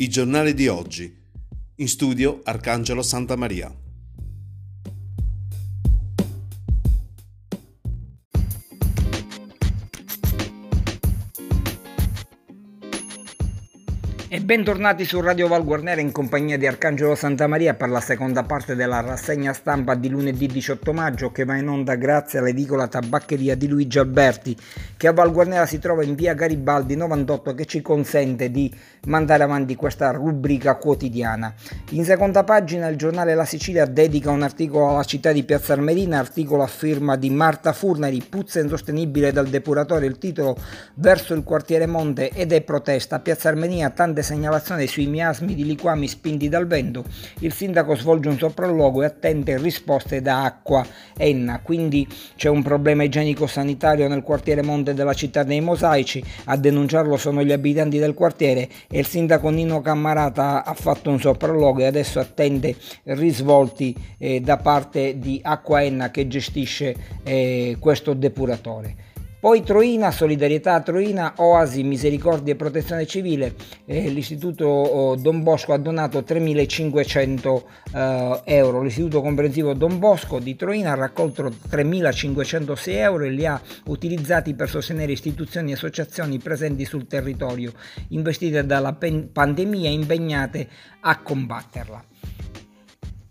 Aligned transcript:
I 0.00 0.08
giornali 0.08 0.54
di 0.54 0.68
oggi. 0.68 1.12
In 1.78 1.88
studio 1.88 2.40
Arcangelo 2.44 3.02
Santa 3.02 3.34
Maria. 3.34 3.87
E 14.30 14.42
bentornati 14.42 15.06
su 15.06 15.22
Radio 15.22 15.48
Val 15.48 15.64
Guarnera 15.64 16.02
in 16.02 16.12
compagnia 16.12 16.58
di 16.58 16.66
Arcangelo 16.66 17.14
Santa 17.14 17.46
Maria 17.46 17.72
per 17.72 17.88
la 17.88 18.00
seconda 18.00 18.42
parte 18.42 18.74
della 18.74 19.00
rassegna 19.00 19.54
stampa 19.54 19.94
di 19.94 20.10
lunedì 20.10 20.46
18 20.46 20.92
maggio 20.92 21.32
che 21.32 21.46
va 21.46 21.56
in 21.56 21.66
onda 21.66 21.94
grazie 21.94 22.38
all'edicola 22.38 22.88
tabaccheria 22.88 23.54
di 23.54 23.66
Luigi 23.66 23.98
Alberti 23.98 24.54
che 24.98 25.06
a 25.08 25.14
Val 25.14 25.32
Guarnera 25.32 25.64
si 25.64 25.78
trova 25.78 26.04
in 26.04 26.14
via 26.14 26.34
Garibaldi 26.34 26.94
98 26.94 27.54
che 27.54 27.64
ci 27.64 27.80
consente 27.80 28.50
di 28.50 28.70
mandare 29.06 29.44
avanti 29.44 29.74
questa 29.76 30.10
rubrica 30.10 30.74
quotidiana. 30.74 31.54
In 31.92 32.04
seconda 32.04 32.44
pagina 32.44 32.88
il 32.88 32.96
giornale 32.96 33.34
La 33.34 33.46
Sicilia 33.46 33.86
dedica 33.86 34.30
un 34.30 34.42
articolo 34.42 34.90
alla 34.90 35.04
città 35.04 35.32
di 35.32 35.44
Piazza 35.44 35.72
Armerina, 35.72 36.18
articolo 36.18 36.62
a 36.62 36.66
firma 36.66 37.16
di 37.16 37.30
Marta 37.30 37.72
Furnari, 37.72 38.22
puzza 38.28 38.60
insostenibile 38.60 39.32
dal 39.32 39.48
depuratore, 39.48 40.04
il 40.04 40.18
titolo 40.18 40.54
verso 40.96 41.32
il 41.32 41.44
quartiere 41.44 41.86
Monte 41.86 42.28
ed 42.28 42.52
è 42.52 42.60
protesta. 42.60 43.20
Piazza 43.20 43.48
Armerina 43.48 43.88
tante 43.88 44.17
grande 44.18 44.22
segnalazione 44.22 44.86
sui 44.86 45.06
miasmi 45.06 45.54
di 45.54 45.64
liquami 45.64 46.08
spinti 46.08 46.48
dal 46.48 46.66
vento, 46.66 47.04
il 47.40 47.52
sindaco 47.52 47.94
svolge 47.94 48.28
un 48.28 48.38
sopralluogo 48.38 49.02
e 49.02 49.06
attende 49.06 49.58
risposte 49.58 50.20
da 50.20 50.44
acqua 50.44 50.84
Enna. 51.16 51.60
Quindi 51.60 52.06
c'è 52.36 52.48
un 52.48 52.62
problema 52.62 53.04
igienico-sanitario 53.04 54.08
nel 54.08 54.22
quartiere 54.22 54.62
Monte 54.62 54.94
della 54.94 55.14
città 55.14 55.42
dei 55.42 55.60
Mosaici, 55.60 56.22
a 56.44 56.56
denunciarlo 56.56 57.16
sono 57.16 57.42
gli 57.42 57.52
abitanti 57.52 57.98
del 57.98 58.14
quartiere 58.14 58.68
e 58.88 58.98
il 58.98 59.06
sindaco 59.06 59.50
Nino 59.50 59.80
Cammarata 59.80 60.64
ha 60.64 60.74
fatto 60.74 61.10
un 61.10 61.20
sopralluogo 61.20 61.80
e 61.80 61.86
adesso 61.86 62.18
attende 62.18 62.74
risvolti 63.04 63.94
eh, 64.18 64.40
da 64.40 64.56
parte 64.56 65.18
di 65.18 65.40
Acqua 65.42 65.82
Enna 65.82 66.10
che 66.10 66.26
gestisce 66.26 66.94
eh, 67.22 67.76
questo 67.78 68.14
depuratore. 68.14 69.06
Poi 69.40 69.62
Troina, 69.62 70.10
Solidarietà 70.10 70.80
Troina, 70.80 71.34
Oasi, 71.36 71.84
Misericordia 71.84 72.54
e 72.54 72.56
Protezione 72.56 73.06
Civile, 73.06 73.54
eh, 73.84 74.08
l'Istituto 74.08 74.66
oh, 74.66 75.14
Don 75.14 75.44
Bosco 75.44 75.72
ha 75.72 75.78
donato 75.78 76.24
3.500 76.26 77.62
eh, 77.94 78.40
euro, 78.46 78.82
l'Istituto 78.82 79.20
Comprensivo 79.20 79.74
Don 79.74 80.00
Bosco 80.00 80.40
di 80.40 80.56
Troina 80.56 80.90
ha 80.90 80.96
raccolto 80.96 81.52
3.506 81.70 82.90
euro 82.94 83.22
e 83.22 83.30
li 83.30 83.46
ha 83.46 83.60
utilizzati 83.84 84.54
per 84.54 84.68
sostenere 84.68 85.12
istituzioni 85.12 85.70
e 85.70 85.74
associazioni 85.74 86.38
presenti 86.38 86.84
sul 86.84 87.06
territorio, 87.06 87.72
investite 88.08 88.66
dalla 88.66 88.92
pandemia 88.92 89.88
e 89.88 89.92
impegnate 89.92 90.68
a 91.02 91.16
combatterla. 91.22 92.04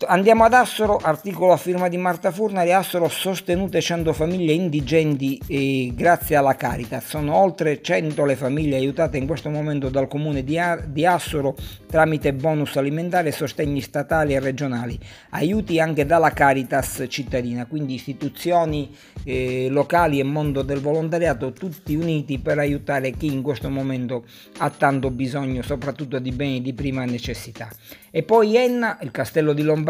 Andiamo 0.06 0.44
ad 0.44 0.52
Assoro, 0.52 0.96
articolo 0.96 1.52
a 1.52 1.56
firma 1.56 1.88
di 1.88 1.96
Marta 1.96 2.30
Furnari, 2.30 2.72
Assoro 2.72 3.08
sostenute 3.08 3.80
100 3.80 4.12
famiglie 4.12 4.52
indigenti 4.52 5.40
eh, 5.48 5.92
grazie 5.92 6.36
alla 6.36 6.54
Caritas. 6.54 7.04
Sono 7.04 7.34
oltre 7.34 7.82
100 7.82 8.24
le 8.24 8.36
famiglie 8.36 8.76
aiutate 8.76 9.16
in 9.16 9.26
questo 9.26 9.50
momento 9.50 9.88
dal 9.88 10.06
comune 10.06 10.44
di, 10.44 11.04
Assoro 11.04 11.56
tramite 11.88 12.32
bonus 12.32 12.76
alimentari 12.76 13.28
e 13.28 13.32
sostegni 13.32 13.80
statali 13.80 14.34
e 14.34 14.38
regionali. 14.38 14.96
Aiuti 15.30 15.80
anche 15.80 16.06
dalla 16.06 16.30
Caritas 16.30 17.04
cittadina, 17.08 17.66
quindi 17.66 17.94
istituzioni 17.94 18.94
eh, 19.24 19.66
locali 19.68 20.20
e 20.20 20.22
mondo 20.22 20.62
del 20.62 20.78
volontariato 20.78 21.50
tutti 21.52 21.96
uniti 21.96 22.38
per 22.38 22.60
aiutare 22.60 23.10
chi 23.10 23.26
in 23.26 23.42
questo 23.42 23.68
momento 23.68 24.24
ha 24.58 24.70
tanto 24.70 25.10
bisogno 25.10 25.62
soprattutto 25.62 26.20
di 26.20 26.30
beni 26.30 26.62
di 26.62 26.72
prima 26.72 27.04
necessità. 27.04 27.68
E 28.10 28.22
poi 28.22 28.56
Enna, 28.56 28.98
il 29.02 29.10
castello 29.10 29.52
di 29.52 29.62
Lombardia, 29.62 29.86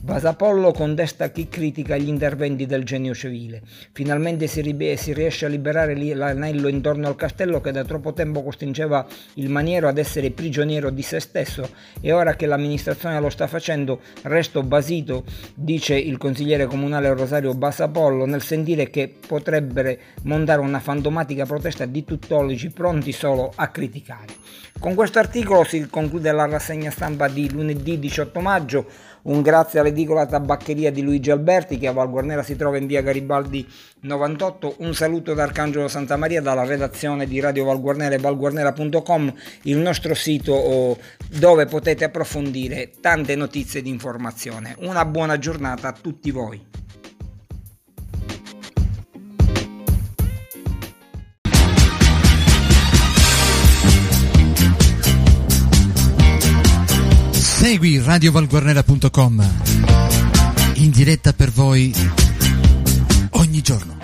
Vasapollo 0.00 0.72
contesta 0.72 1.30
chi 1.30 1.48
critica 1.48 1.96
gli 1.96 2.08
interventi 2.08 2.64
del 2.64 2.84
genio 2.84 3.14
civile. 3.14 3.60
Finalmente 3.92 4.46
si, 4.46 4.62
ribe- 4.62 4.96
si 4.96 5.12
riesce 5.12 5.44
a 5.44 5.48
liberare 5.48 5.94
l'anello 6.14 6.68
intorno 6.68 7.08
al 7.08 7.16
castello 7.16 7.60
che 7.60 7.72
da 7.72 7.84
troppo 7.84 8.12
tempo 8.12 8.42
costringeva 8.42 9.06
il 9.34 9.50
maniero 9.50 9.88
ad 9.88 9.98
essere 9.98 10.30
prigioniero 10.30 10.90
di 10.90 11.02
se 11.02 11.20
stesso 11.20 11.68
e 12.00 12.12
ora 12.12 12.36
che 12.36 12.46
l'amministrazione 12.46 13.20
lo 13.20 13.28
sta 13.28 13.46
facendo 13.46 14.00
resto 14.22 14.62
basito, 14.62 15.24
dice 15.54 15.96
il 15.96 16.16
consigliere 16.16 16.66
comunale 16.66 17.12
Rosario 17.12 17.54
Basapollo, 17.54 18.24
nel 18.24 18.42
sentire 18.42 18.88
che 18.88 19.14
potrebbe 19.26 19.98
montare 20.22 20.60
una 20.60 20.80
fantomatica 20.80 21.44
protesta 21.44 21.84
di 21.84 22.04
tuttologi 22.04 22.70
pronti 22.70 23.12
solo 23.12 23.52
a 23.54 23.68
criticare. 23.68 24.66
Con 24.78 24.94
questo 24.94 25.18
articolo 25.18 25.64
si 25.64 25.88
conclude 25.90 26.30
la 26.30 26.46
rassegna 26.46 26.90
stampa 26.90 27.26
di 27.26 27.50
lunedì 27.50 27.98
18 27.98 28.40
maggio. 28.40 28.86
Un 29.28 29.42
grazie 29.42 29.78
all'edicola 29.78 30.24
tabaccheria 30.24 30.90
di 30.90 31.02
Luigi 31.02 31.30
Alberti 31.30 31.76
che 31.76 31.86
a 31.86 31.92
Val 31.92 32.08
Guarnera 32.08 32.42
si 32.42 32.56
trova 32.56 32.78
in 32.78 32.86
via 32.86 33.02
Garibaldi 33.02 33.66
98. 34.00 34.76
Un 34.78 34.94
saluto 34.94 35.34
da 35.34 35.42
Arcangelo 35.42 35.86
Santa 35.86 36.16
Maria 36.16 36.40
dalla 36.40 36.64
redazione 36.64 37.26
di 37.26 37.38
Radio 37.38 37.66
Val 37.66 37.78
Guarnera 37.78 38.14
e 38.14 38.18
valguarnera.com, 38.18 39.34
il 39.64 39.76
nostro 39.76 40.14
sito 40.14 40.96
dove 41.28 41.66
potete 41.66 42.04
approfondire 42.04 42.92
tante 43.02 43.36
notizie 43.36 43.82
di 43.82 43.90
informazione. 43.90 44.74
Una 44.78 45.04
buona 45.04 45.36
giornata 45.36 45.88
a 45.88 45.92
tutti 45.92 46.30
voi. 46.30 46.86
Segui 57.68 58.00
radiovalguarnera.com 58.00 59.46
in 60.76 60.90
diretta 60.90 61.34
per 61.34 61.50
voi 61.50 61.94
ogni 63.32 63.60
giorno. 63.60 63.97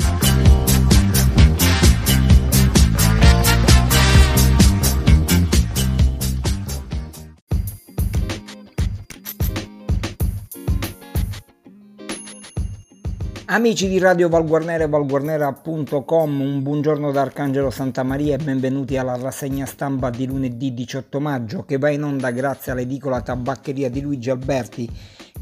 Amici 13.46 13.88
di 13.88 13.98
Radio 13.98 14.30
Valguarnera 14.30 14.84
e 14.84 14.88
valguarnera.com, 14.88 16.40
un 16.40 16.62
buongiorno 16.62 17.12
da 17.12 17.20
Arcangelo 17.20 17.68
Santa 17.68 18.02
Maria 18.02 18.36
e 18.36 18.42
benvenuti 18.42 18.96
alla 18.96 19.16
rassegna 19.16 19.66
stampa 19.66 20.08
di 20.08 20.26
lunedì 20.26 20.72
18 20.72 21.20
maggio 21.20 21.62
che 21.66 21.76
va 21.76 21.90
in 21.90 22.04
onda 22.04 22.30
grazie 22.30 22.72
all'edicola 22.72 23.20
tabaccheria 23.20 23.90
di 23.90 24.00
Luigi 24.00 24.30
Alberti 24.30 24.88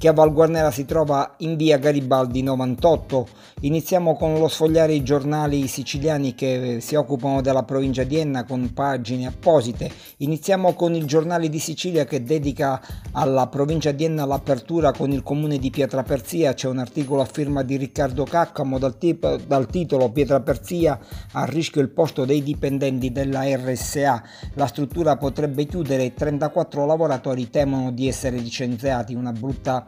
che 0.03 0.09
a 0.09 0.13
Val 0.13 0.33
Guarnera 0.33 0.73
si 0.73 0.85
trova 0.85 1.37
in 1.39 1.55
via 1.57 1.79
Garibaldi 1.79 2.43
98. 2.43 3.29
Iniziamo 3.61 4.17
con 4.17 4.37
lo 4.37 4.49
sfogliare 4.49 4.95
i 4.95 5.05
giornali 5.05 5.69
siciliani 5.69 6.35
che 6.35 6.79
si 6.81 6.97
occupano 6.97 7.41
della 7.41 7.63
provincia 7.63 8.03
di 8.03 8.17
Enna 8.17 8.43
con 8.43 8.73
pagine 8.73 9.27
apposite. 9.27 9.89
Iniziamo 10.17 10.73
con 10.73 10.97
il 10.97 11.05
giornale 11.05 11.49
di 11.49 11.61
Sicilia 11.61 12.05
che 12.05 12.25
dedica 12.25 12.83
alla 13.13 13.47
provincia 13.47 13.93
di 13.93 14.03
Enna 14.03 14.25
l'apertura 14.25 14.91
con 14.91 15.13
il 15.13 15.23
comune 15.23 15.59
di 15.59 15.71
Pietraperzia. 15.71 16.53
C'è 16.53 16.67
un 16.67 16.79
articolo 16.79 17.21
a 17.21 17.25
firma 17.25 17.63
di 17.63 17.77
Riccardo 17.77 18.25
Caccamo 18.25 18.81
dal, 18.81 18.99
tipo, 18.99 19.37
dal 19.37 19.67
titolo 19.67 20.11
Pietraperzia 20.11 20.99
a 21.31 21.45
rischio 21.45 21.81
il 21.81 21.91
posto 21.91 22.25
dei 22.25 22.43
dipendenti 22.43 23.13
della 23.13 23.45
RSA. 23.45 24.23
La 24.55 24.67
struttura 24.67 25.17
potrebbe 25.17 25.65
chiudere 25.67 26.07
e 26.07 26.15
34 26.15 26.87
lavoratori 26.87 27.49
temono 27.51 27.93
di 27.93 28.09
essere 28.09 28.39
licenziati. 28.39 29.15
Una 29.15 29.31
brutta 29.31 29.87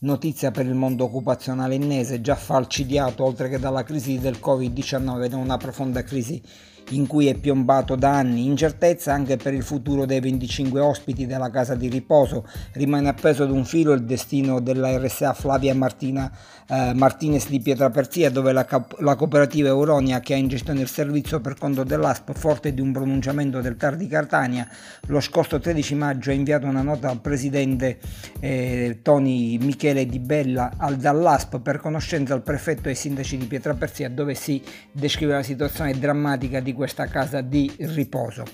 Notizia 0.00 0.50
per 0.50 0.66
il 0.66 0.74
mondo 0.74 1.04
occupazionale 1.04 1.74
innese, 1.74 2.20
già 2.20 2.34
falcidiato 2.34 3.24
oltre 3.24 3.48
che 3.48 3.58
dalla 3.58 3.82
crisi 3.82 4.18
del 4.18 4.38
Covid-19 4.42 5.26
da 5.26 5.36
una 5.36 5.56
profonda 5.56 6.02
crisi 6.02 6.42
in 6.90 7.06
cui 7.06 7.26
è 7.26 7.34
piombato 7.34 7.96
da 7.96 8.12
anni. 8.12 8.46
Incertezza 8.46 9.12
anche 9.12 9.36
per 9.36 9.54
il 9.54 9.62
futuro 9.62 10.04
dei 10.04 10.20
25 10.20 10.80
ospiti 10.80 11.26
della 11.26 11.50
casa 11.50 11.74
di 11.74 11.88
riposo. 11.88 12.46
Rimane 12.72 13.08
appeso 13.08 13.42
ad 13.42 13.50
un 13.50 13.64
filo 13.64 13.92
il 13.92 14.04
destino 14.04 14.60
della 14.60 14.96
RSA 14.98 15.32
Flavia 15.32 15.74
Martina, 15.74 16.30
eh, 16.68 16.92
Martinez 16.94 17.48
di 17.48 17.60
Pietraperzia, 17.60 18.30
dove 18.30 18.52
la, 18.52 18.66
la, 18.98 19.14
cooperativa 19.16 19.68
Euronia, 19.68 20.20
che 20.20 20.34
ha 20.34 20.36
in 20.36 20.48
gestione 20.48 20.80
il 20.80 20.88
servizio 20.88 21.40
per 21.40 21.56
conto 21.58 21.84
dell'ASP, 21.84 22.32
forte 22.32 22.72
di 22.72 22.80
un 22.80 22.92
pronunciamento 22.92 23.60
del 23.60 23.76
TAR 23.76 23.96
di 23.96 24.06
Catania, 24.06 24.68
lo 25.06 25.20
scorso 25.20 25.58
13 25.58 25.94
maggio 25.94 26.30
ha 26.30 26.34
inviato 26.34 26.66
una 26.66 26.82
nota 26.82 27.08
al 27.08 27.20
presidente 27.20 27.98
eh, 28.40 28.98
Tony 29.02 29.58
Michele 29.58 30.06
Di 30.06 30.18
Bella 30.18 30.72
al, 30.76 30.96
dall'ASP 30.96 31.60
per 31.60 31.78
conoscenza 31.78 32.34
al 32.34 32.42
prefetto 32.42 32.88
e 32.88 32.90
ai 32.90 32.96
sindaci 32.96 33.36
di 33.36 33.46
Pietraperzia, 33.46 34.08
dove 34.08 34.34
si 34.34 34.62
descrive 34.92 35.32
la 35.32 35.42
situazione 35.42 35.98
drammatica 35.98 36.60
di 36.60 36.72
questa 36.76 37.06
casa 37.06 37.40
di 37.40 37.72
riposo. 37.78 38.44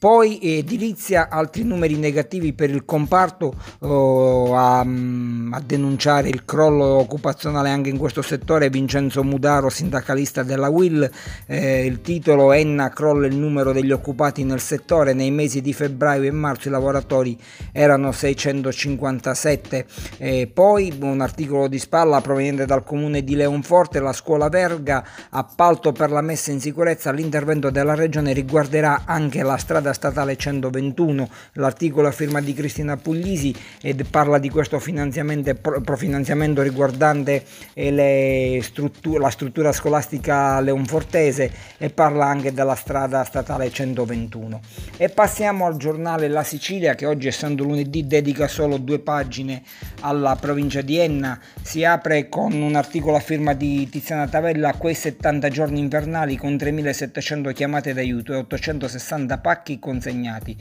Poi 0.00 0.38
edilizia, 0.40 1.28
altri 1.28 1.62
numeri 1.62 1.96
negativi 1.96 2.54
per 2.54 2.70
il 2.70 2.86
comparto 2.86 3.52
oh, 3.80 4.56
a, 4.56 4.82
mm, 4.82 5.52
a, 5.52 5.60
denunciare 5.60 6.30
il 6.30 6.46
crollo 6.46 6.86
occupazionale 6.86 7.68
anche 7.68 7.90
in 7.90 7.98
questo 7.98 8.22
settore 8.22 8.70
Vincenzo 8.70 9.22
Mudaro, 9.22 9.68
sindacalista 9.68 10.42
della 10.42 10.70
WIL, 10.70 11.10
eh, 11.44 11.84
il 11.84 12.00
titolo 12.00 12.52
Enna 12.52 12.88
crolla 12.88 13.26
il 13.26 13.36
numero 13.36 13.72
degli 13.72 13.92
occupati 13.92 14.42
nel 14.42 14.60
settore, 14.60 15.12
nei 15.12 15.30
mesi 15.30 15.60
di 15.60 15.74
febbraio 15.74 16.22
e 16.22 16.30
marzo 16.30 16.68
i 16.68 16.70
lavoratori 16.70 17.38
erano 17.70 18.10
657, 18.10 19.84
eh, 20.16 20.50
poi 20.50 20.96
un 20.98 21.20
articolo 21.20 21.68
di 21.68 21.78
spalla 21.78 22.22
proveniente 22.22 22.64
dal 22.64 22.84
comune 22.84 23.22
di 23.22 23.34
Leonforte, 23.34 24.00
la 24.00 24.14
scuola 24.14 24.48
Verga, 24.48 25.04
appalto 25.28 25.92
per 25.92 26.10
la 26.10 26.22
messa 26.22 26.52
in 26.52 26.60
sicurezza, 26.60 27.12
l'intervento 27.12 27.68
della 27.68 27.94
regione 27.94 28.32
riguarderà 28.32 29.02
anche 29.04 29.42
la 29.42 29.58
strada 29.58 29.88
strada 29.92 30.10
statale 30.10 30.36
121. 30.36 31.28
L'articolo 31.54 32.08
a 32.08 32.10
firma 32.10 32.40
di 32.40 32.52
Cristina 32.52 32.96
Puglisi 32.96 33.54
ed 33.80 34.04
parla 34.08 34.38
di 34.38 34.50
questo 34.50 34.78
finanziamento, 34.78 35.54
profinanziamento 35.54 36.62
riguardante 36.62 37.44
eh, 37.74 38.60
strutture, 38.62 39.18
la 39.18 39.30
struttura 39.30 39.72
scolastica 39.72 40.60
leonfortese 40.60 41.50
e 41.78 41.90
parla 41.90 42.26
anche 42.26 42.52
della 42.52 42.74
strada 42.74 43.24
statale 43.24 43.70
121. 43.70 44.60
E 44.96 45.08
passiamo 45.08 45.66
al 45.66 45.76
giornale 45.76 46.28
La 46.28 46.42
Sicilia 46.42 46.94
che 46.94 47.06
oggi 47.06 47.28
essendo 47.28 47.64
lunedì 47.64 48.06
dedica 48.06 48.48
solo 48.48 48.76
due 48.76 48.98
pagine 48.98 49.62
alla 50.00 50.36
provincia 50.36 50.80
di 50.80 50.98
Enna. 50.98 51.38
Si 51.62 51.84
apre 51.84 52.28
con 52.28 52.52
un 52.52 52.74
articolo 52.74 53.16
a 53.16 53.20
firma 53.20 53.54
di 53.54 53.88
Tiziana 53.88 54.28
Tavella, 54.28 54.74
quei 54.74 54.94
70 54.94 55.48
giorni 55.48 55.78
invernali 55.78 56.36
con 56.36 56.56
3700 56.56 57.52
chiamate 57.52 57.92
d'aiuto 57.92 58.32
e 58.32 58.36
860 58.36 59.38
pacchi 59.38 59.78
consegnati 59.80 60.56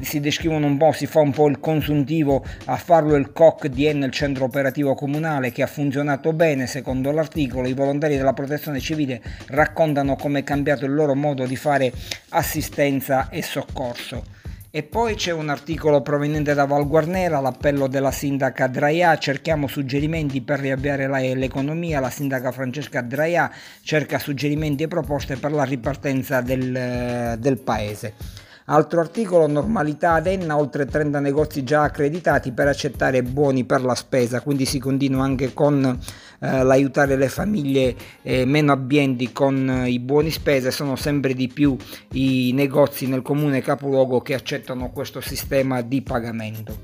si 0.00 0.20
descrivono 0.20 0.66
un 0.66 0.76
po', 0.76 0.92
si 0.92 1.06
fa 1.06 1.20
un 1.20 1.32
po' 1.32 1.48
il 1.48 1.60
consuntivo 1.60 2.44
a 2.66 2.76
farlo 2.76 3.14
il 3.14 3.32
COC 3.32 3.70
Enna, 3.76 4.06
il 4.06 4.12
centro 4.12 4.44
operativo 4.44 4.94
comunale 4.94 5.52
che 5.52 5.62
ha 5.62 5.66
funzionato 5.66 6.32
bene 6.32 6.66
secondo 6.66 7.10
l'articolo, 7.10 7.68
i 7.68 7.74
volontari 7.74 8.16
della 8.16 8.32
protezione 8.32 8.80
civile 8.80 9.20
raccontano 9.48 10.16
come 10.16 10.40
è 10.40 10.44
cambiato 10.44 10.84
il 10.84 10.94
loro 10.94 11.14
modo 11.14 11.46
di 11.46 11.56
fare 11.56 11.92
assistenza 12.30 13.28
e 13.28 13.42
soccorso. 13.42 14.40
E 14.74 14.82
poi 14.84 15.16
c'è 15.16 15.32
un 15.32 15.50
articolo 15.50 16.00
proveniente 16.00 16.54
da 16.54 16.64
Val 16.64 16.88
Guarnera, 16.88 17.40
l'appello 17.40 17.88
della 17.88 18.10
sindaca 18.10 18.68
Draia, 18.68 19.18
cerchiamo 19.18 19.66
suggerimenti 19.66 20.40
per 20.40 20.60
riavviare 20.60 21.06
l'economia, 21.34 22.00
la 22.00 22.08
sindaca 22.08 22.52
Francesca 22.52 23.02
Draia 23.02 23.52
cerca 23.82 24.18
suggerimenti 24.18 24.84
e 24.84 24.88
proposte 24.88 25.36
per 25.36 25.52
la 25.52 25.64
ripartenza 25.64 26.40
del, 26.40 27.36
del 27.38 27.58
paese. 27.58 28.41
Altro 28.66 29.00
articolo, 29.00 29.48
normalità 29.48 30.12
ad 30.12 30.28
Enna, 30.28 30.56
oltre 30.56 30.86
30 30.86 31.18
negozi 31.18 31.64
già 31.64 31.82
accreditati 31.82 32.52
per 32.52 32.68
accettare 32.68 33.24
buoni 33.24 33.64
per 33.64 33.82
la 33.82 33.96
spesa, 33.96 34.40
quindi 34.40 34.66
si 34.66 34.78
continua 34.78 35.24
anche 35.24 35.52
con 35.52 35.98
eh, 36.38 36.62
l'aiutare 36.62 37.16
le 37.16 37.28
famiglie 37.28 37.96
eh, 38.22 38.44
meno 38.44 38.70
abbienti 38.70 39.32
con 39.32 39.68
eh, 39.68 39.90
i 39.90 39.98
buoni 39.98 40.30
spese, 40.30 40.70
sono 40.70 40.94
sempre 40.94 41.34
di 41.34 41.48
più 41.48 41.76
i 42.12 42.52
negozi 42.52 43.08
nel 43.08 43.22
comune 43.22 43.60
capoluogo 43.60 44.20
che 44.20 44.34
accettano 44.34 44.90
questo 44.90 45.20
sistema 45.20 45.80
di 45.80 46.00
pagamento. 46.02 46.78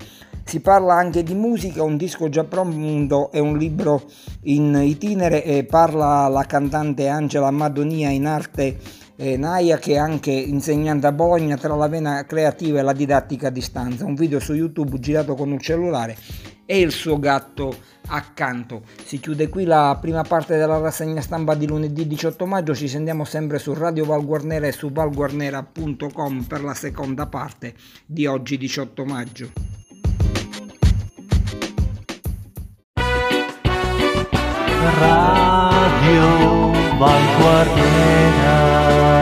Si 0.49 0.61
parla 0.61 0.95
anche 0.95 1.23
di 1.23 1.35
musica, 1.35 1.83
un 1.83 1.99
disco 1.99 2.31
già 2.31 2.43
pronto 2.43 3.31
e 3.31 3.39
un 3.39 3.59
libro 3.59 4.05
in 4.45 4.81
itinere 4.83 5.45
e 5.45 5.65
parla 5.65 6.27
la 6.29 6.45
cantante 6.45 7.07
Angela 7.07 7.51
Madonia 7.51 8.09
in 8.09 8.27
arte 8.27 8.79
eh, 9.21 9.37
Naia 9.37 9.79
che 9.79 9.95
è 9.95 9.99
anche 9.99 10.31
insegnante 10.31 11.09
a 11.09 11.13
Bologna 11.13 11.57
tra 11.57 11.75
la 11.75 11.89
vena 11.89 12.25
creativa 12.25 12.79
e 12.79 12.83
la 12.83 12.93
didattica 12.93 13.49
a 13.49 13.51
distanza. 13.51 14.05
Un 14.05 14.15
video 14.15 14.39
su 14.39 14.55
YouTube 14.55 15.01
girato 15.01 15.35
con 15.35 15.51
un 15.51 15.59
cellulare 15.59 16.17
e 16.65 16.79
il 16.79 16.93
suo 16.93 17.19
gatto 17.19 17.75
accanto. 18.07 18.83
Si 19.05 19.19
chiude 19.19 19.49
qui 19.49 19.65
la 19.65 19.99
prima 20.01 20.23
parte 20.23 20.57
della 20.57 20.79
rassegna 20.79 21.21
stampa 21.21 21.55
di 21.55 21.67
lunedì 21.67 22.07
18 22.07 22.47
maggio. 22.47 22.75
Ci 22.75 22.87
sentiamo 22.87 23.25
sempre 23.25 23.59
su 23.59 23.75
Radio 23.75 24.05
Valguarnera 24.05 24.67
e 24.69 24.73
su 24.73 24.91
valguarnera.com 24.91 26.43
per 26.45 26.63
la 26.63 26.75
seconda 26.75 27.27
parte 27.27 27.75
di 28.07 28.27
oggi 28.27 28.57
18 28.57 29.05
maggio. 29.05 29.51
Radio 35.01 36.68
vanguardiera. 36.99 39.18